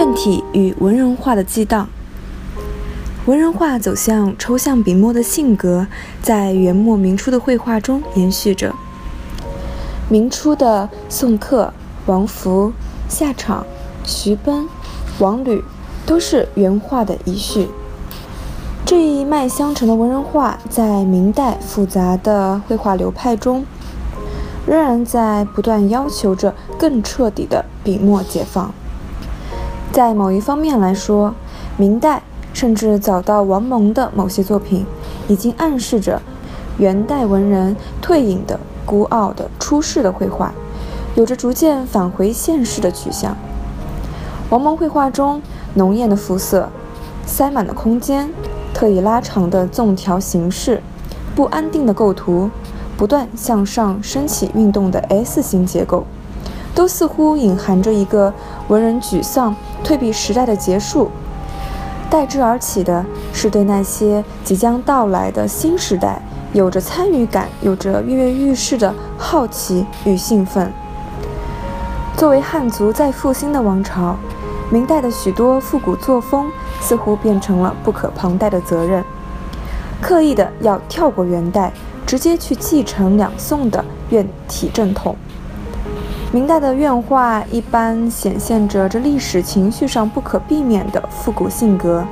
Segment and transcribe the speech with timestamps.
[0.00, 1.86] 院体与文人画的激荡。
[3.26, 5.86] 文人画走向抽象笔墨的性格，
[6.22, 8.74] 在元末明初的绘画中延续着。
[10.08, 11.74] 明初的宋克、
[12.06, 12.72] 王弗、
[13.10, 13.62] 夏昶、
[14.02, 14.66] 徐奔、
[15.18, 15.62] 王吕，
[16.06, 17.68] 都是元画的遗绪。
[18.86, 23.66] 这一脉相承的文人画，在明代复杂的绘画流派中，
[24.66, 28.72] 仍然在不断要求着更彻底的笔墨解放。
[29.92, 31.34] 在某一方面来说，
[31.76, 32.22] 明代。
[32.52, 34.84] 甚至早到王蒙的某些作品，
[35.28, 36.20] 已经暗示着
[36.78, 40.52] 元代文人退隐的孤傲的出世的绘画，
[41.14, 43.36] 有着逐渐返回现实的取向。
[44.50, 45.40] 王蒙绘画中
[45.74, 46.68] 浓艳的肤色、
[47.24, 48.28] 塞满的空间、
[48.74, 50.82] 特意拉长的纵条形式、
[51.36, 52.50] 不安定的构图、
[52.96, 56.04] 不断向上升起运动的 S 型结构，
[56.74, 58.34] 都似乎隐含着一个
[58.66, 59.54] 文人沮丧
[59.90, 61.10] 退避时代的结束。
[62.08, 66.22] 代之而起的是对那些即将到来的新时代
[66.52, 70.72] 有着参与感、有着跃跃欲试的好奇与兴奋。
[72.16, 74.14] 作为汉族再复兴的王朝，
[74.70, 76.48] 明代的许多复古作风
[76.80, 79.04] 似乎变成了不可旁贷的责任，
[80.00, 81.72] 刻意的要跳过元代，
[82.06, 85.16] 直接去继承两宋的院体正统。
[86.32, 92.04] 明代的院画一般显现着这历史情绪上不可避免的复古性格，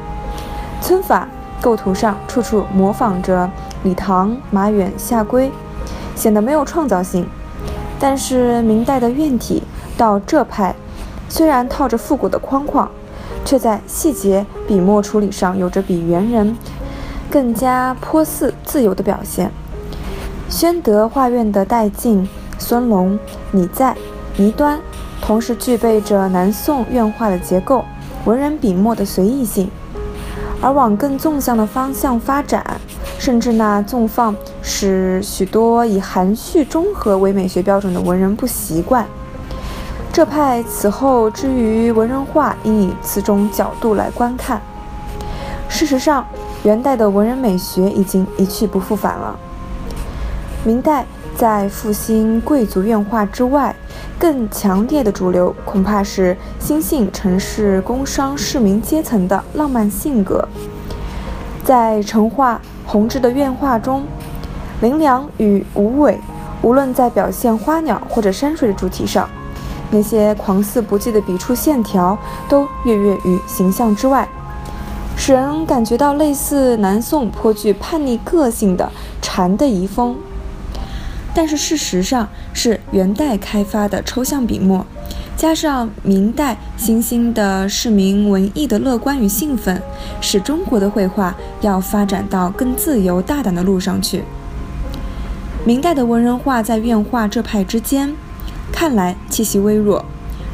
[0.83, 1.29] 皴法
[1.61, 3.49] 构图上处处模仿着
[3.85, 5.53] 李唐、马远、夏圭，
[6.17, 7.25] 显得没有创造性。
[8.01, 9.63] 但是明代的院体
[9.97, 10.75] 到这派，
[11.29, 12.91] 虽然套着复古的框框，
[13.45, 16.57] 却在细节笔墨处理上有着比元人
[17.31, 19.53] 更加颇似自由的表现。
[20.49, 22.29] 宣德画院的戴进。
[22.61, 23.17] 孙龙、
[23.53, 23.97] 李在、
[24.39, 24.79] 倪端，
[25.21, 27.85] 同时具备着南宋院画的结构，
[28.25, 29.69] 文人笔墨的随意性。
[30.61, 32.65] 而往更纵向的方向发展，
[33.19, 39.05] 甚至那纵放使许多以含蓄中和为美学标准的文人不习惯。
[40.13, 44.63] 这派此后之于文人画，应以此种角度来观看。
[45.69, 46.25] 事实上，
[46.63, 49.37] 元代的文人美学已经一去不复返了。
[50.63, 51.05] 明代。
[51.37, 53.73] 在复兴贵族院画之外，
[54.19, 60.47] 更强烈的主流恐怕是新兴城市工商市民阶层的浪漫性格。
[61.65, 64.05] 在成化、弘治的院画中，
[64.81, 66.19] 林良与吴伟，
[66.63, 69.29] 无论在表现花鸟或者山水的主题上，
[69.91, 72.19] 那些狂肆不羁的笔触线条
[72.49, 74.29] 都跃跃于形象之外，
[75.17, 78.91] 使人感觉到类似南宋颇具叛逆个性的
[79.23, 80.17] 禅的遗风。
[81.39, 84.85] 但是事实上是元代开发的抽象笔墨，
[85.37, 89.81] 加上明代新兴的市民文艺的乐观与兴奋，
[90.21, 94.25] 使中国的绘画要发展到更自由大胆的路上去。
[95.65, 98.13] 明代的文人画在院画这派之间，
[98.73, 100.05] 看来气息微弱，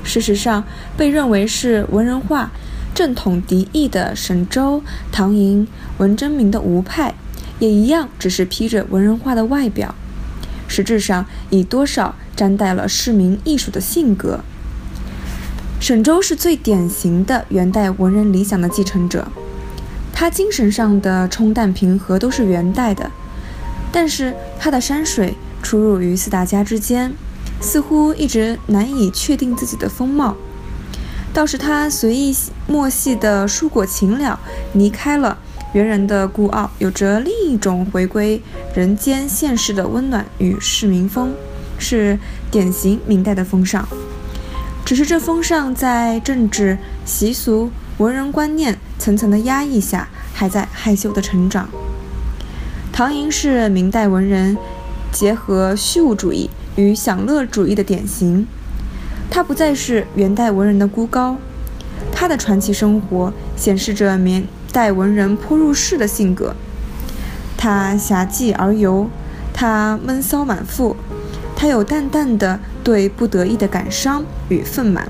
[0.03, 0.63] 事实上
[0.99, 2.51] 被认为是文人画
[2.95, 5.67] 正统敌意的沈周、唐寅、
[5.97, 7.15] 文征明的吴派，
[7.59, 9.95] 也一样只是披着文人画的外表。
[10.75, 14.41] 实质上，已多少沾带了市民艺术的性格。
[15.79, 19.29] 沈周是最典型的元代文人理想的继承者，
[20.13, 23.09] 他精神上的冲淡平和都是元代的，
[23.93, 27.13] 但是他的山水出入于四大家之间，
[27.61, 30.35] 似乎一直难以确定自己的风貌。
[31.33, 32.35] 倒是他随意
[32.67, 34.41] 墨细的蔬果情了，
[34.73, 35.39] 离开了。
[35.75, 38.41] 元人的孤傲，有着另一种回归
[38.77, 41.35] 人间现实的温暖与市民风，
[41.79, 42.17] 是
[42.49, 43.87] 典型明代的风尚。
[44.85, 51.69] 只是这风尚在政治、习俗、文人观念层层的压抑下，还在害羞的成长。
[52.93, 54.57] 唐寅是明代文人
[55.11, 58.47] 结合虚无主义与享乐主义的典型，
[59.29, 61.37] 他不再是元代文人的孤高，
[62.13, 64.47] 他的传奇生活显示着明。
[64.75, 66.57] 待文人颇入世的性格，
[67.57, 69.09] 他侠妓而游，
[69.53, 70.97] 他闷骚满腹，
[71.55, 75.09] 他有淡淡的对不得已的感伤与愤满。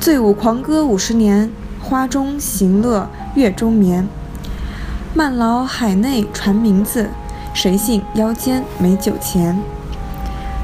[0.00, 1.48] 醉舞狂歌五十年，
[1.80, 4.08] 花中行乐月中眠。
[5.14, 7.10] 慢劳海内传名字，
[7.54, 9.56] 谁信腰间没酒钱？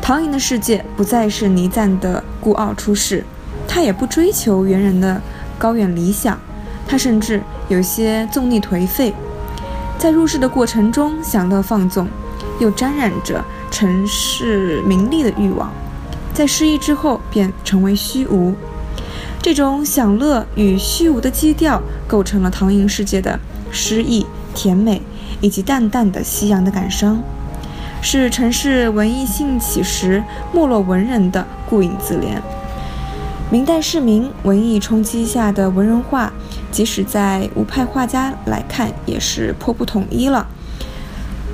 [0.02, 3.24] 唐寅的世界不再是倪瓒的孤傲出世，
[3.68, 5.22] 他也不追求猿人的
[5.56, 6.36] 高远理想，
[6.90, 9.14] 他甚至有些纵逆颓废，
[9.96, 12.08] 在入世的过程中享乐放纵，
[12.58, 15.70] 又沾染着尘世名利的欲望，
[16.34, 18.52] 在失意之后便成为虚无。
[19.40, 23.38] 这种享乐与虚无的基调，构成了唐寅世界的
[23.70, 25.00] 诗意、甜美
[25.40, 27.22] 以及淡淡的夕阳的感伤，
[28.02, 32.40] 是城市文艺兴起时没落文人的顾影自怜。
[33.48, 36.32] 明代市民文艺冲击下的文人画，
[36.70, 40.46] 即使在吴派画家来看，也是颇不统一了。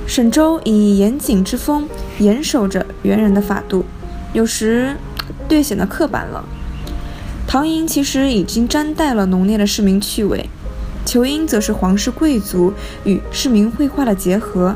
[0.05, 1.87] 沈周以严谨之风
[2.19, 3.83] 严守着元人的法度，
[4.31, 4.95] 有时
[5.49, 6.45] 略显得刻板了。
[7.45, 10.49] 唐寅其实已经沾带了浓烈的市民趣味，
[11.05, 12.73] 裘英则是皇室贵族
[13.03, 14.75] 与市民绘画的结合，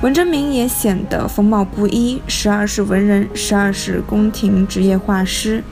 [0.00, 5.62] 文征明也显得风貌不一，时而是文人，时而是宫廷职业画师。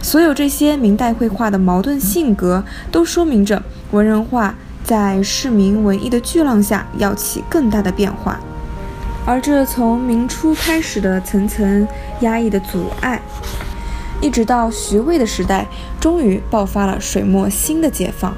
[0.00, 8.40] 所有这些明代绘画的矛盾性格，都说明着文人画在市民文艺的巨浪下要起更大的变化，
[9.26, 11.86] 而这从明初开始的层层
[12.20, 13.20] 压抑的阻碍。
[14.20, 15.66] 一直到徐渭的时代，
[16.00, 18.34] 终于爆发了水墨新的解放。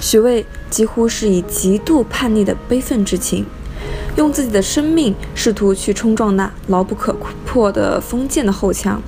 [0.00, 3.46] 徐渭几乎是以极度叛逆的悲愤之情，
[4.16, 7.14] 用自己的生命试图去冲撞那牢不可
[7.44, 9.00] 破的封建的后墙。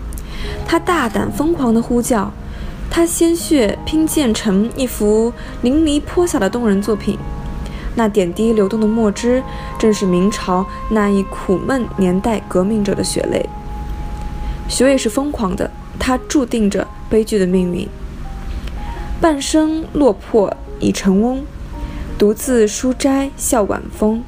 [0.67, 2.33] 他大胆疯狂地呼叫，
[2.91, 5.33] 他鲜血拼建成一幅
[5.63, 7.19] 淋漓泼洒的动人作品。
[7.95, 9.43] 那点滴流动的墨汁，
[9.79, 13.49] 正是明朝那一苦闷年代革命者的血泪。
[14.69, 17.89] 徐渭是疯狂的，他注定着悲剧的命运。
[19.19, 21.43] 半生落魄已成翁，
[22.19, 24.23] 独自书斋笑晚风。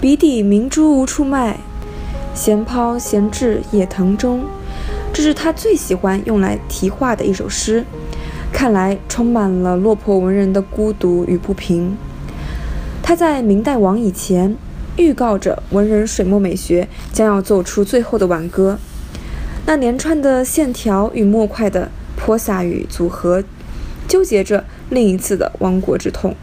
[0.00, 1.58] 笔底明珠无处卖，
[2.34, 4.44] 闲抛闲掷野藤中。
[5.12, 7.84] 这是他最喜欢用来题画的一首诗，
[8.50, 11.96] 看来充满了落魄文人的孤独与不平。
[13.02, 14.56] 他在明代亡以前，
[14.96, 18.78] 预告着文人水墨美学将要奏出最后的挽歌。
[19.66, 23.44] 那连串的线条与墨块的泼洒与组合，
[24.08, 26.34] 纠结着另一次的亡国之痛。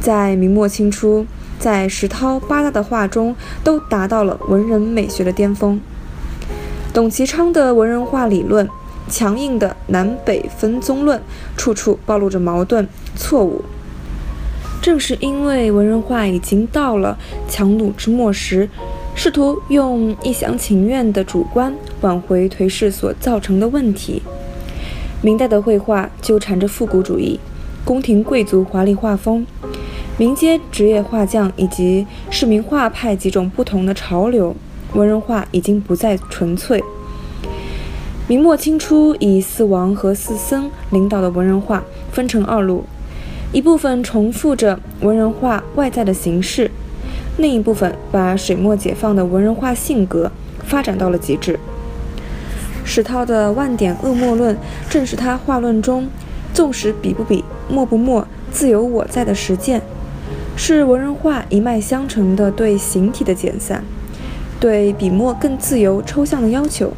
[0.00, 1.26] 在明末清初，
[1.58, 3.34] 在石涛、八大的画中，
[3.64, 5.80] 都达到了文人美学的巅峰。
[6.96, 8.66] 董其昌的文人画理论，
[9.06, 11.20] 强硬的南北分宗论，
[11.54, 13.62] 处处暴露着矛盾、错误。
[14.80, 17.18] 正是因为文人画已经到了
[17.50, 18.70] 强弩之末时。
[19.14, 24.22] 试图用一厢情愿的主观挽回颓势所造成的问题。
[25.20, 27.38] 明代的绘画纠缠着复古主义、
[27.84, 29.46] 宫廷贵族华丽画风、
[30.16, 34.56] 民间职业画匠以及市民画派几种不同的潮流。
[34.96, 36.82] 文人画已经不再纯粹。
[38.26, 42.84] 明末清初以四王和四僧领导的文人画分成二路，
[43.52, 46.70] 一部分重复着文人画外在的形式。
[47.36, 50.32] 另一部分把水墨解放的文人画性格
[50.64, 51.60] 发展到了极致。
[52.82, 54.56] 石涛的万点恶墨论，
[54.88, 56.08] 正是他画论中
[56.54, 59.82] “纵使笔不笔，墨不墨，自有我在”的实践，
[60.56, 63.84] 是文人画一脉相承的对形体的减散，
[64.60, 66.92] 对笔墨更自由抽象的要求。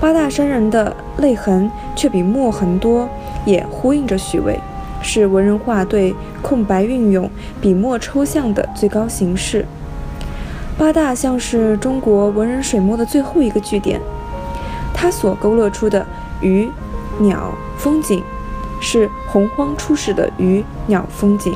[0.00, 3.08] 八大山人的泪痕却比墨痕多，
[3.44, 4.58] 也呼应着徐渭。
[5.02, 9.64] 是文人画对空白运用、笔墨抽象的最高形式。
[10.76, 13.98] 八大像是中国文人水墨的最后一个据点，
[14.92, 16.06] 它所勾勒出的
[16.42, 16.68] 鱼、
[17.18, 18.22] 鸟、风景，
[18.78, 21.54] 是洪荒初始的鱼、鸟、风景，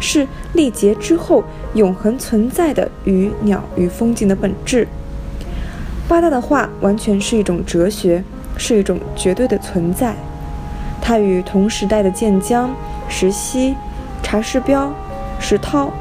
[0.00, 1.42] 是历劫之后
[1.74, 4.86] 永恒存在的鱼、鸟与风景的本质。
[6.08, 8.22] 八大的画完全是一种哲学，
[8.56, 10.14] 是一种绝对的存在。
[11.00, 12.74] 它与同时代的建江、
[13.08, 13.74] 石溪、
[14.22, 14.92] 查士标、
[15.38, 15.92] 石涛，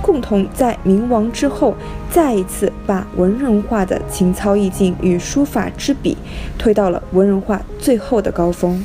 [0.00, 1.74] 共同在明亡之后，
[2.10, 6.16] 再一次把文人画的情操意境与书法之笔，
[6.58, 8.84] 推到了文人画最后的高峰。